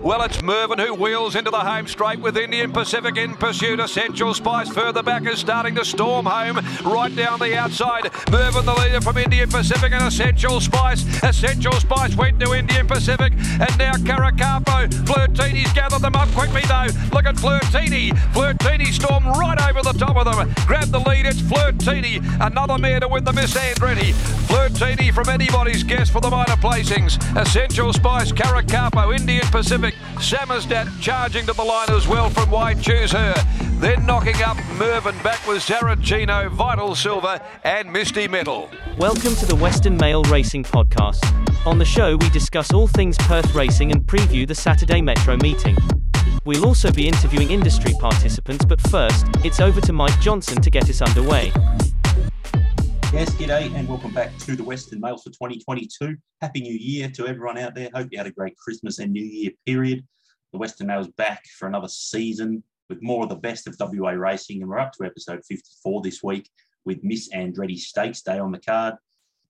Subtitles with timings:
[0.00, 3.78] Well, it's Mervyn who wheels into the home straight with Indian Pacific in pursuit.
[3.78, 8.10] Essential Spice further back is starting to storm home right down the outside.
[8.30, 11.04] Mervyn the leader from Indian Pacific and Essential Spice.
[11.22, 14.88] Essential Spice went to Indian Pacific and now Caracapo.
[15.04, 16.86] Flirtini's gathered them up quickly though.
[17.12, 18.12] Look at Flirtini.
[18.32, 20.52] Flirtini stormed right over the top of them.
[20.66, 21.26] Grab the lead.
[21.26, 22.22] It's Flirtini.
[22.40, 24.12] Another mare to win the Miss Andretti.
[24.48, 27.18] Flirtini from anybody's guess for the minor placings.
[27.36, 29.81] Essential Spice, Caracapo, Indian Pacific.
[29.90, 33.34] Sammersdat charging to the line as well from White Choose Her.
[33.80, 38.70] Then knocking up Mervyn back with Zaragino, Vital Silver, and Misty Metal.
[38.96, 41.24] Welcome to the Western Mail Racing Podcast.
[41.66, 45.76] On the show, we discuss all things Perth racing and preview the Saturday Metro meeting.
[46.44, 50.88] We'll also be interviewing industry participants, but first, it's over to Mike Johnson to get
[50.88, 51.52] us underway.
[53.12, 56.16] Yes, g'day, and welcome back to the Western Mail for 2022.
[56.40, 57.90] Happy New Year to everyone out there.
[57.94, 60.02] Hope you had a great Christmas and New Year period.
[60.54, 64.62] The Western Mail's back for another season with more of the best of WA racing,
[64.62, 66.48] and we're up to episode 54 this week
[66.86, 68.94] with Miss Andretti Stakes Day on the card.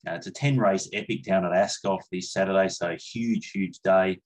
[0.09, 3.79] Uh, it's a 10 race epic down at Ascot this Saturday, so a huge, huge
[3.85, 4.19] day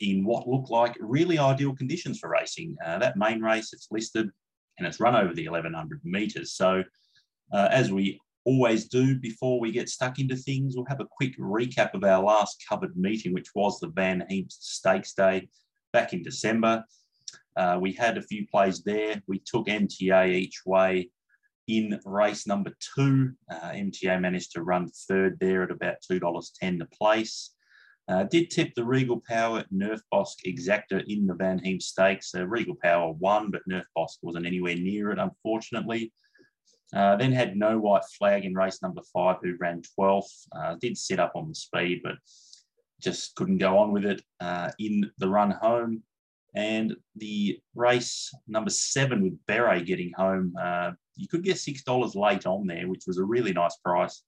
[0.00, 2.74] in what look like really ideal conditions for racing.
[2.82, 4.30] Uh, that main race, it's listed
[4.78, 6.54] and it's run over the 1100 metres.
[6.54, 6.82] So,
[7.52, 11.38] uh, as we always do before we get stuck into things, we'll have a quick
[11.38, 15.48] recap of our last covered meeting, which was the Van Heemst Stakes Day
[15.92, 16.84] back in December.
[17.56, 19.22] Uh, we had a few plays there.
[19.26, 21.10] We took MTA each way
[21.68, 23.32] in race number two.
[23.50, 27.54] Uh, MTA managed to run third there at about $2.10 to place.
[28.08, 32.34] Uh, did tip the Regal Power Nerf Bosk Exacta in the Van Heemst Stakes.
[32.34, 36.12] Uh, Regal Power won, but Nerf Bosk wasn't anywhere near it, unfortunately.
[36.94, 40.46] Uh, then had no white flag in race number five, who ran 12th.
[40.52, 42.16] Uh, did sit up on the speed, but
[43.00, 46.02] just couldn't go on with it uh, in the run home.
[46.54, 52.46] And the race number seven with Beret getting home, uh, you could get $6 late
[52.46, 54.22] on there, which was a really nice price.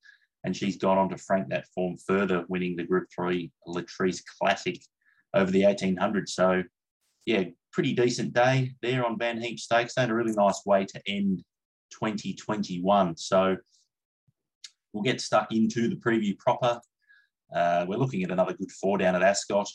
[0.44, 4.80] And she's gone on to frank that form further, winning the Group 3 Latrice Classic
[5.34, 6.28] over the 1800.
[6.28, 6.62] So,
[7.26, 9.94] yeah, pretty decent day there on Van Heemst Stakes.
[9.96, 11.42] And a really nice way to end
[11.92, 13.16] 2021.
[13.16, 13.56] So
[14.92, 16.80] we'll get stuck into the preview proper.
[17.54, 19.68] Uh, we're looking at another good four down at Ascot,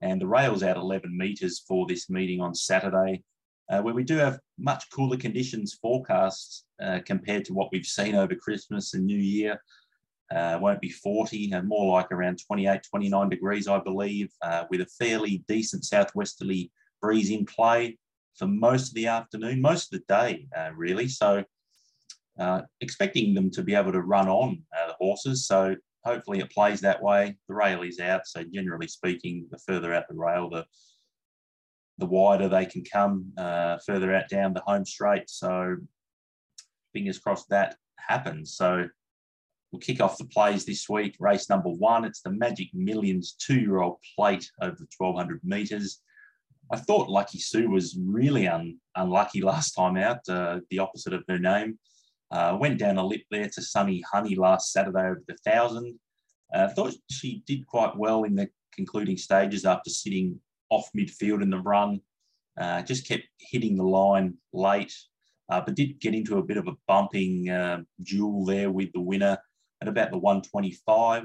[0.00, 3.22] and the rail's out 11 metres for this meeting on Saturday,
[3.70, 8.14] uh, where we do have much cooler conditions forecast uh, compared to what we've seen
[8.14, 9.60] over Christmas and New Year.
[10.34, 14.80] Uh, won't be 40, and more like around 28, 29 degrees, I believe, uh, with
[14.80, 17.96] a fairly decent southwesterly breeze in play
[18.36, 21.08] for most of the afternoon, most of the day, uh, really.
[21.08, 21.44] So
[22.38, 25.46] uh, expecting them to be able to run on uh, the horses.
[25.46, 27.36] So hopefully it plays that way.
[27.48, 30.64] The rail is out, so generally speaking, the further out the rail, the
[31.98, 35.30] the wider they can come, uh, further out down the home straight.
[35.30, 35.76] So
[36.92, 38.54] fingers crossed that happens.
[38.54, 38.86] So
[39.72, 41.16] we'll kick off the plays this week.
[41.18, 46.02] Race number one, it's the Magic Millions two-year-old plate over the 1200 metres.
[46.70, 51.24] I thought Lucky Sue was really un, unlucky last time out, uh, the opposite of
[51.28, 51.78] her name.
[52.30, 55.98] Uh, went down a lip there to Sunny Honey last Saturday over the thousand.
[56.52, 60.38] Uh, thought she did quite well in the concluding stages after sitting
[60.70, 62.00] off midfield in the run.
[62.58, 64.94] Uh, just kept hitting the line late,
[65.50, 69.00] uh, but did get into a bit of a bumping uh, duel there with the
[69.00, 69.36] winner
[69.82, 71.24] at about the 125,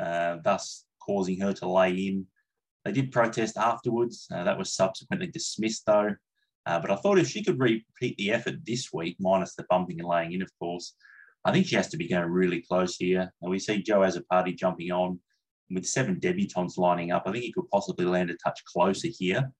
[0.00, 2.26] uh, thus causing her to lay in.
[2.84, 4.26] They did protest afterwards.
[4.30, 6.16] that was subsequently dismissed, though.
[6.66, 10.00] Uh, but I thought if she could repeat the effort this week, minus the bumping
[10.00, 10.94] and laying in, of course,
[11.44, 13.32] I think she has to be going really close here.
[13.42, 15.18] And we see Joe as a party jumping on
[15.70, 17.24] with seven debutants lining up.
[17.26, 19.50] I think he could possibly land a touch closer here.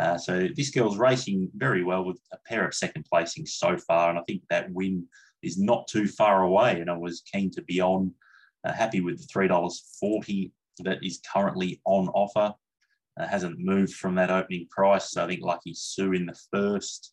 [0.00, 4.10] Uh, so this girl's racing very well with a pair of second placings so far.
[4.10, 5.06] And I think that win
[5.42, 6.80] is not too far away.
[6.80, 8.12] And I was keen to be on,
[8.64, 12.54] uh, happy with the $3.40 that is currently on offer
[13.18, 15.10] uh, hasn't moved from that opening price.
[15.10, 17.12] So I think Lucky Sue in the first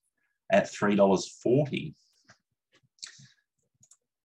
[0.51, 1.93] at $3.40.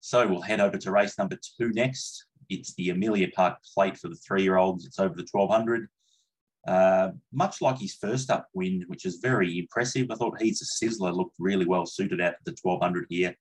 [0.01, 2.27] So we'll head over to race number two next.
[2.49, 4.87] It's the Amelia Park Plate for the three-year-olds.
[4.87, 5.89] It's over the 1200.
[6.67, 10.11] Uh, much like his first up win, which is very impressive.
[10.11, 13.35] I thought he's a sizzler looked really well suited out to the 1200 here.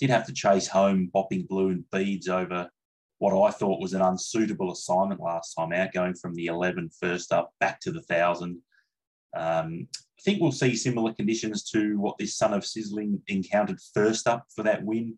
[0.00, 2.70] Did have to chase home Bopping Blue and Beads over
[3.18, 7.32] what I thought was an unsuitable assignment last time out, going from the 11 first
[7.32, 8.60] up back to the 1,000.
[9.36, 9.88] Um,
[10.18, 14.46] I think we'll see similar conditions to what this Son of Sizzling encountered first up
[14.54, 15.16] for that win,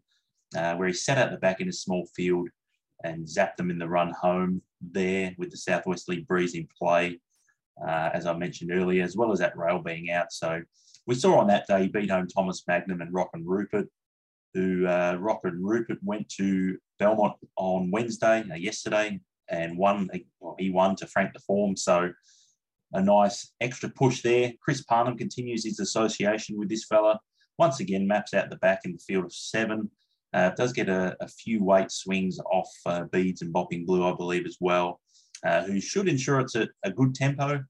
[0.57, 2.49] uh, where he sat at the back in a small field
[3.05, 7.19] and zapped them in the run home there with the southwesterly breeze in play.
[7.87, 10.33] uh, as I mentioned earlier, as well as that rail being out.
[10.33, 10.63] So
[11.07, 13.89] we saw on that day beat home Thomas Magnum and Rock and Rupert,
[14.55, 20.09] who uh, Rock and Rupert went to Belmont on Wednesday, uh, yesterday, and won.
[20.41, 21.77] Well, he won to frank the form.
[21.77, 22.11] So
[22.93, 24.53] a nice extra push there.
[24.61, 27.21] Chris Parnham continues his association with this fella.
[27.59, 29.91] Once again, maps out the back in the field of seven.
[30.33, 34.15] Uh, does get a, a, few weight swings off uh, Beads and Bopping Blue, I
[34.15, 35.01] believe, as well,
[35.45, 37.65] uh, who should ensure it's a, a, good tempo.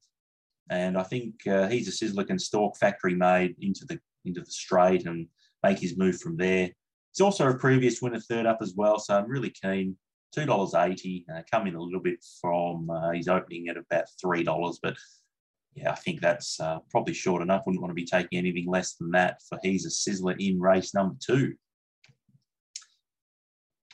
[0.69, 4.51] And I think uh, he's a Sizzler can stalk factory made into the into the
[4.51, 5.27] straight and
[5.63, 6.69] make his move from there.
[7.11, 9.97] He's also a previous winner third up as well, so I'm really keen.
[10.33, 14.43] Two dollars eighty, uh, coming a little bit from uh, his opening at about three
[14.43, 14.95] dollars, but
[15.73, 17.63] yeah, I think that's uh, probably short enough.
[17.65, 20.93] Wouldn't want to be taking anything less than that for he's a sizzler in race
[20.93, 21.53] number two.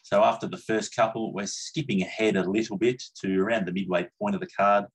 [0.03, 4.07] So after the first couple, we're skipping ahead a little bit to around the midway
[4.21, 4.85] point of the card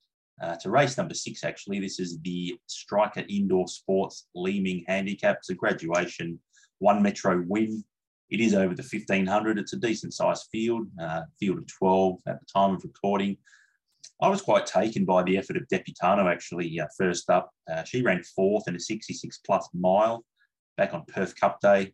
[0.41, 1.81] uh, to race number six, actually.
[1.81, 5.37] This is the Striker Indoor Sports Leeming Handicap.
[5.39, 6.41] It's a graduation,
[6.83, 7.85] one metro win.
[8.29, 9.59] It is over the 1500.
[9.59, 13.37] It's a decent sized field, uh, field of 12 at the time of recording.
[14.21, 17.51] I was quite taken by the effort of Deputano actually uh, first up.
[17.71, 20.25] Uh, she ran fourth in a 66 plus mile
[20.77, 21.93] back on Perth Cup Day.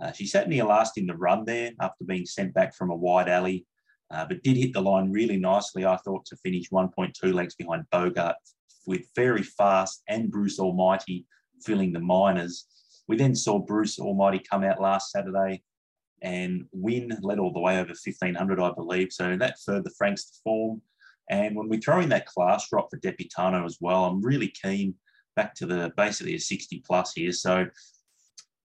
[0.00, 2.96] Uh, she sat near last in the run there after being sent back from a
[2.96, 3.66] wide alley,
[4.10, 7.84] uh, but did hit the line really nicely, I thought, to finish 1.2 lengths behind
[7.90, 8.36] Bogart
[8.86, 11.26] with very fast and Bruce Almighty
[11.64, 12.66] filling the minors.
[13.08, 15.62] We then saw Bruce Almighty come out last Saturday
[16.22, 19.12] and win, led all the way over 1500, I believe.
[19.12, 20.82] So that further franks the form.
[21.30, 24.94] And when we throw in that class drop for Deputano as well, I'm really keen
[25.34, 27.32] back to the basically a 60 plus here.
[27.32, 27.66] So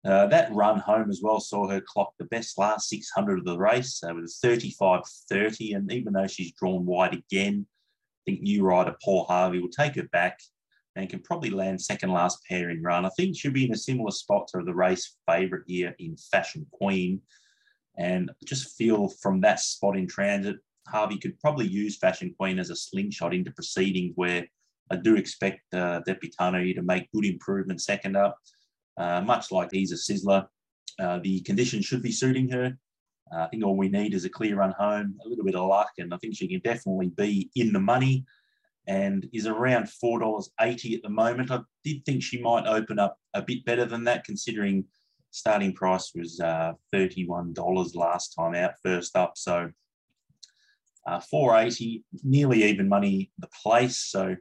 [0.05, 3.59] uh, that run home as well saw her clock the best last 600 of the
[3.59, 5.77] race uh, with a 35.30.
[5.77, 9.97] And even though she's drawn wide again, I think new rider Paul Harvey will take
[9.97, 10.41] her back
[10.97, 13.05] and can probably land second last pair in run.
[13.05, 16.67] I think she'll be in a similar spot to the race favourite here in Fashion
[16.73, 17.21] Queen.
[17.97, 20.57] And just feel from that spot in transit,
[20.89, 24.47] Harvey could probably use Fashion Queen as a slingshot into proceedings where
[24.91, 28.37] I do expect uh, Deputano to make good improvement second up.
[28.97, 30.47] Uh, much like he's a sizzler,
[31.01, 32.77] uh, the conditions should be suiting her.
[33.35, 35.67] Uh, I think all we need is a clear run home, a little bit of
[35.67, 38.25] luck, and I think she can definitely be in the money
[38.87, 41.51] and is around $4.80 at the moment.
[41.51, 44.85] I did think she might open up a bit better than that, considering
[45.31, 49.33] starting price was uh, $31 last time out, first up.
[49.37, 49.71] So
[51.07, 53.97] uh, 480, nearly even money the place.
[53.97, 54.37] So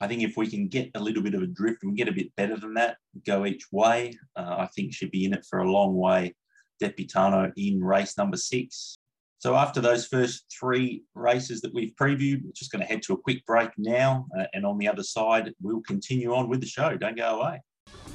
[0.00, 2.12] I think if we can get a little bit of a drift and get a
[2.12, 2.96] bit better than that,
[3.26, 6.34] go each way, uh, I think she'd be in it for a long way.
[6.82, 8.96] Deputano in race number six.
[9.42, 13.14] So after those first three races that we've previewed, we're just going to head to
[13.14, 14.24] a quick break now.
[14.38, 16.96] Uh, and on the other side, we'll continue on with the show.
[16.96, 17.60] Don't go away.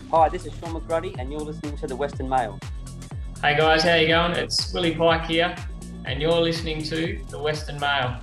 [0.09, 2.57] Hi, this is Sean McGruddy, and you're listening to the Western Mail.
[3.41, 4.38] Hey guys, how you going?
[4.38, 5.53] It's Willie Pike here,
[6.06, 8.21] and you're listening to the Western Mail.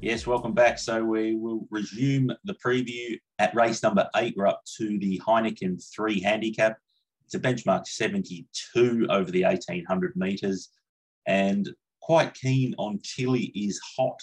[0.00, 0.78] Yes, welcome back.
[0.78, 4.34] So we will resume the preview at race number eight.
[4.36, 6.78] We're up to the Heineken 3 handicap.
[7.24, 10.68] It's a benchmark 72 over the 1800 metres
[11.26, 11.68] and
[12.08, 14.18] quite keen on Chile is hot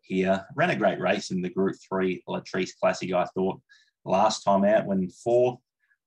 [0.00, 0.42] here.
[0.56, 3.60] Ran a great race in the Group 3 Latrice Classic, I thought,
[4.06, 5.58] last time out when fourth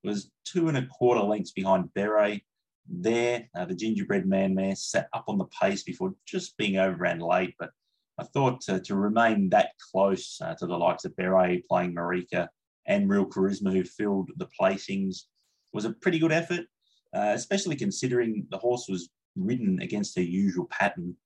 [0.02, 2.42] was two and a quarter lengths behind Beret.
[2.88, 7.20] There, uh, the gingerbread man mare sat up on the pace before just being overran
[7.20, 7.70] late, but
[8.18, 12.48] I thought to, to remain that close uh, to the likes of Beret playing Marika
[12.86, 15.26] and Real Charisma, who filled the placings,
[15.72, 16.66] was a pretty good effort,
[17.14, 21.16] uh, especially considering the horse was ridden against her usual pattern.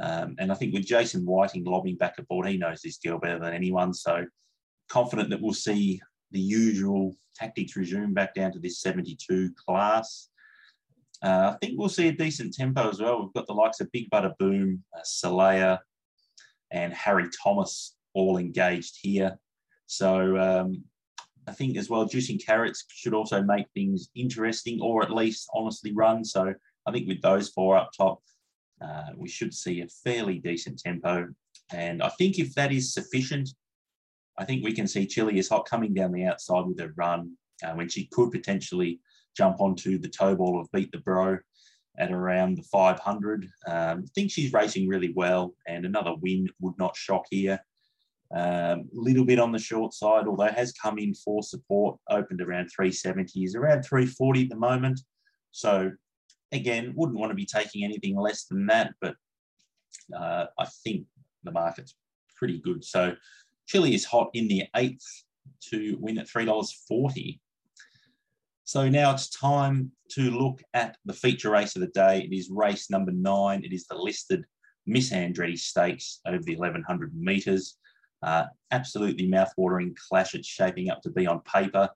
[0.00, 3.38] Um, and I think with Jason Whiting lobbing back aboard, he knows this girl better
[3.38, 3.92] than anyone.
[3.92, 4.26] So
[4.88, 10.28] confident that we'll see the usual tactics resume back down to this 72 class.
[11.22, 13.22] Uh, I think we'll see a decent tempo as well.
[13.22, 15.78] We've got the likes of Big Butter Boom, uh, Salaya,
[16.70, 19.38] and Harry Thomas all engaged here.
[19.86, 20.84] So um,
[21.48, 25.92] I think as well, juicing carrots should also make things interesting or at least honestly
[25.92, 26.24] run.
[26.24, 26.54] So
[26.88, 28.22] I think with those four up top,
[28.80, 31.28] uh, we should see a fairly decent tempo.
[31.72, 33.50] And I think if that is sufficient,
[34.38, 37.32] I think we can see Chile is hot coming down the outside with a run
[37.64, 39.00] uh, when she could potentially
[39.36, 41.38] jump onto the toe ball of Beat the Bro
[41.98, 43.44] at around the 500.
[43.66, 47.58] Um, I think she's racing really well, and another win would not shock here.
[48.32, 52.40] A um, little bit on the short side, although has come in for support, opened
[52.40, 55.00] around 370, is around 340 at the moment.
[55.50, 55.90] So
[56.52, 59.14] again, wouldn't want to be taking anything less than that, but
[60.16, 61.06] uh, I think
[61.44, 61.94] the market's
[62.36, 62.84] pretty good.
[62.84, 63.14] So
[63.66, 65.06] Chile is hot in the eighth
[65.70, 67.38] to win at $3.40.
[68.64, 72.28] So now it's time to look at the feature race of the day.
[72.30, 73.64] It is race number nine.
[73.64, 74.44] It is the listed
[74.86, 77.76] Miss Andretti Stakes over the 1100 metres.
[78.22, 81.88] Uh, absolutely mouthwatering clash it's shaping up to be on paper.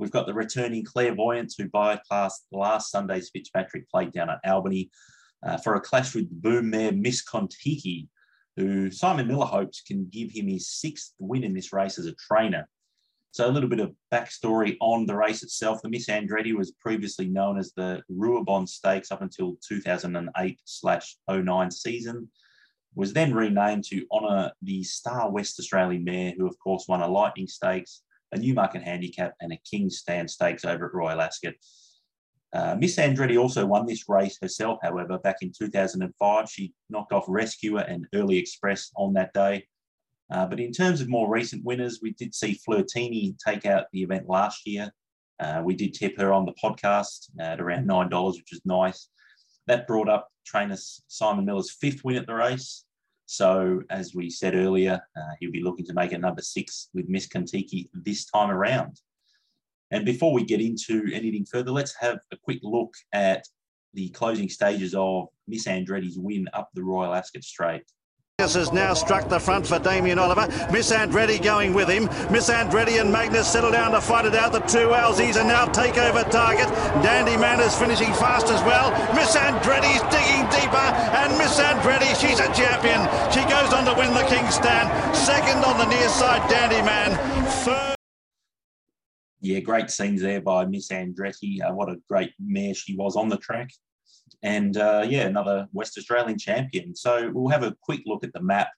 [0.00, 4.90] We've got the returning Clairvoyance who bypassed last Sunday's Fitzpatrick plate down at Albany
[5.46, 8.08] uh, for a clash with the boom mare Miss Contiki,
[8.56, 12.14] who Simon Miller hopes can give him his sixth win in this race as a
[12.14, 12.66] trainer.
[13.32, 15.82] So a little bit of backstory on the race itself.
[15.82, 21.70] The Miss Andretti was previously known as the Ruabon Stakes up until 2008 slash 09
[21.70, 22.28] season.
[22.94, 27.06] Was then renamed to honour the Star West Australian mare, who of course won a
[27.06, 28.02] Lightning Stakes,
[28.32, 31.54] a Newmarket Handicap, and a King's Stand Stakes over at Royal Ascot.
[32.52, 36.50] Uh, Miss Andretti also won this race herself, however, back in 2005.
[36.50, 39.66] She knocked off Rescuer and Early Express on that day.
[40.32, 44.02] Uh, but in terms of more recent winners, we did see Flirtini take out the
[44.02, 44.90] event last year.
[45.40, 49.08] Uh, we did tip her on the podcast at around $9, which is nice.
[49.66, 52.84] That brought up trainer Simon Miller's fifth win at the race.
[53.32, 57.08] So, as we said earlier, uh, he'll be looking to make it number six with
[57.08, 59.00] Miss Contiki this time around.
[59.92, 63.46] And before we get into anything further, let's have a quick look at
[63.94, 67.84] the closing stages of Miss Andretti's win up the Royal Ascot Straight
[68.40, 70.48] has now struck the front for Damien Oliver.
[70.72, 72.04] Miss Andretti going with him.
[72.32, 74.52] Miss Andretti and Magnus settle down to fight it out.
[74.52, 76.68] The two Aussies are now takeover target.
[77.02, 78.90] Dandy Man is finishing fast as well.
[79.14, 80.88] Miss Andretti's digging deeper.
[81.20, 83.00] And Miss Andretti, she's a champion.
[83.30, 84.88] She goes on to win the King's Stand.
[85.14, 87.16] Second on the near side, Dandy Man.
[87.64, 87.96] Third
[89.42, 91.62] yeah, great scenes there by Miss Andretti.
[91.62, 93.70] Uh, what a great mare she was on the track.
[94.42, 96.94] And uh, yeah, another West Australian champion.
[96.96, 98.68] So we'll have a quick look at the map.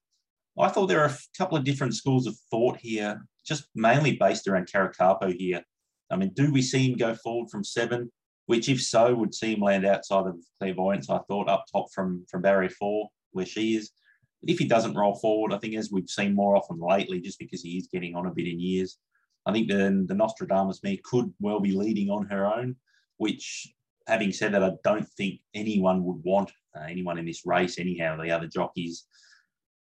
[0.58, 4.48] I thought there are a couple of different schools of thought here, just mainly based
[4.48, 5.62] around Caracapo here.
[6.10, 8.10] I mean, do we see him go forward from seven?
[8.46, 11.08] Which, if so, would see him land outside of clairvoyance.
[11.08, 13.92] I thought up top from from barrier four, where she is.
[14.42, 17.38] But if he doesn't roll forward, I think as we've seen more often lately, just
[17.38, 18.98] because he is getting on a bit in years,
[19.46, 22.76] I think the, the Nostradamus mare could well be leading on her own,
[23.16, 23.72] which,
[24.06, 28.20] having said that, I don't think anyone would want uh, anyone in this race, anyhow,
[28.20, 29.04] the other jockeys.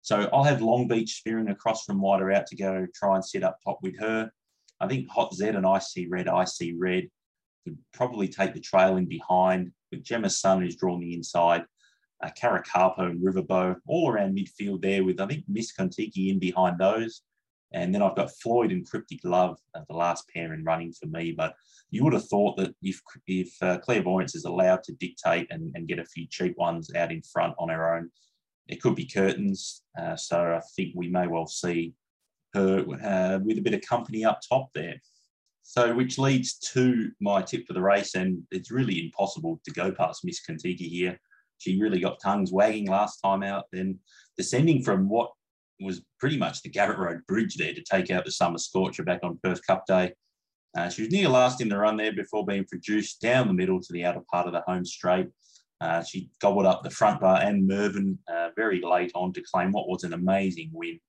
[0.02, 3.44] So I'll have Long Beach spearing across from wider out to go try and sit
[3.44, 4.30] up top with her.
[4.80, 7.08] I think Hot Z and I see red, I see red
[7.64, 11.64] could probably take the trail in behind with Gemma Sun who's drawn the inside,
[12.22, 16.78] uh, Caracapo and Riverbow all around midfield there with I think Miss Contiki in behind
[16.78, 17.22] those.
[17.72, 21.06] And then I've got Floyd and Cryptic Love, uh, the last pair in running for
[21.06, 21.32] me.
[21.32, 21.54] But
[21.90, 25.88] you would have thought that if if uh, Clairvoyance is allowed to dictate and, and
[25.88, 28.10] get a few cheap ones out in front on her own,
[28.68, 29.82] it could be curtains.
[29.98, 31.94] Uh, so I think we may well see
[32.54, 35.00] her uh, with a bit of company up top there.
[35.62, 39.92] So, which leads to my tip for the race, and it's really impossible to go
[39.92, 41.20] past Miss Contiki here.
[41.58, 43.98] She really got tongues wagging last time out, then
[44.36, 45.30] descending from what
[45.80, 49.20] was pretty much the Garrett Road Bridge there to take out the Summer Scorcher back
[49.22, 50.12] on Perth Cup Day.
[50.76, 53.80] Uh, she was near last in the run there before being produced down the middle
[53.80, 55.28] to the outer part of the home straight.
[55.80, 59.72] Uh, she gobbled up the front bar and Mervyn uh, very late on to claim
[59.72, 61.00] what was an amazing win.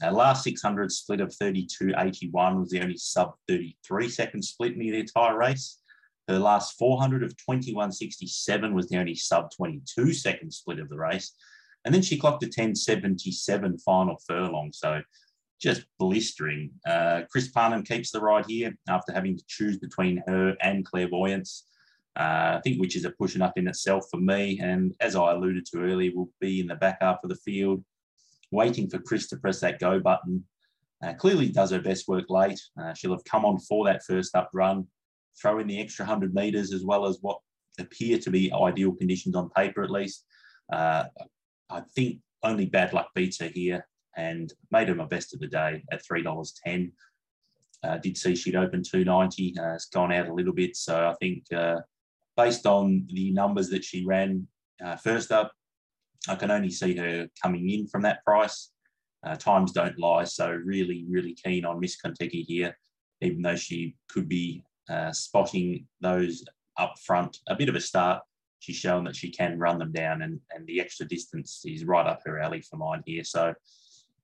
[0.00, 5.36] Last 600 split of 32.81 was the only sub 33 second split in the entire
[5.36, 5.80] race.
[6.28, 11.32] Her last 400 of 21.67 was the only sub 22 second split of the race.
[11.88, 14.74] And then she clocked a 1077 final furlong.
[14.74, 15.00] So
[15.58, 16.70] just blistering.
[16.86, 21.64] Uh, Chris Parnham keeps the ride here after having to choose between her and Clairvoyance.
[22.14, 24.60] Uh, I think which is a pushing up in itself for me.
[24.60, 27.82] And as I alluded to earlier, will be in the back half of the field,
[28.50, 30.44] waiting for Chris to press that go button.
[31.02, 32.60] Uh, clearly does her best work late.
[32.78, 34.86] Uh, she'll have come on for that first up run,
[35.40, 37.38] throw in the extra 100 metres as well as what
[37.80, 40.26] appear to be ideal conditions on paper at least.
[40.70, 41.04] Uh,
[41.70, 45.46] I think only bad luck beats her here and made her my best of the
[45.46, 46.92] day at $3.10.
[47.84, 49.54] Uh, did see she'd open 290.
[49.58, 50.76] Uh, it's gone out a little bit.
[50.76, 51.80] So I think uh,
[52.36, 54.46] based on the numbers that she ran
[54.84, 55.52] uh, first up,
[56.28, 58.70] I can only see her coming in from that price.
[59.24, 60.24] Uh, times don't lie.
[60.24, 62.76] So really, really keen on Miss Contiki here,
[63.20, 66.44] even though she could be uh, spotting those
[66.76, 67.38] up front.
[67.48, 68.22] A bit of a start
[68.60, 72.06] she's shown that she can run them down, and, and the extra distance is right
[72.06, 73.24] up her alley for mine here.
[73.24, 73.54] So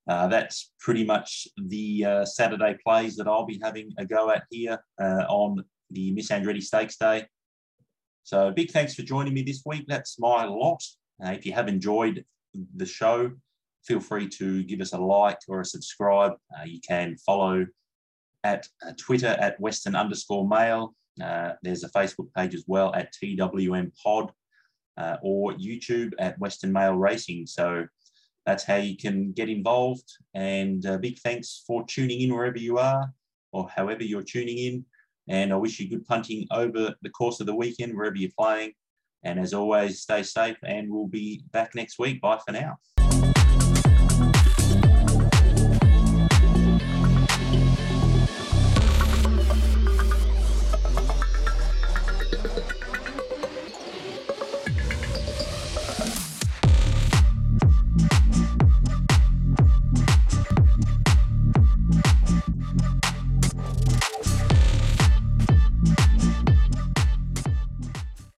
[0.08, 4.44] uh, that's pretty much the uh, Saturday plays that I'll be having a go at
[4.50, 7.26] here uh, on the Miss Andretti Stakes Day.
[8.24, 9.84] So big thanks for joining me this week.
[9.86, 10.82] That's my lot.
[11.24, 12.24] Uh, if you have enjoyed
[12.76, 13.30] the show,
[13.84, 16.32] feel free to give us a like or a subscribe.
[16.58, 17.66] Uh, you can follow
[18.42, 20.94] at uh, Twitter at Western underscore mail.
[21.22, 24.32] Uh, there's a Facebook page as well at TWM Pod
[24.96, 27.46] uh, or YouTube at Western Mail Racing.
[27.46, 27.86] So
[28.46, 30.10] that's how you can get involved.
[30.34, 33.12] And uh, big thanks for tuning in wherever you are
[33.52, 34.84] or however you're tuning in.
[35.28, 38.72] And I wish you good punting over the course of the weekend, wherever you're playing.
[39.22, 42.20] And as always, stay safe and we'll be back next week.
[42.20, 42.76] Bye for now.